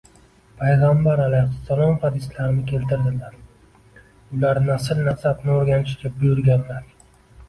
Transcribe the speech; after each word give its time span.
Payg‘ambar 0.59 1.19
alayhissalom 1.25 1.91
hadislarini 2.05 2.63
keltirdilar, 2.71 3.35
ular 4.37 4.61
nasl-nasabni 4.69 5.53
o‘rganishga 5.57 6.11
buyurganlar 6.23 6.89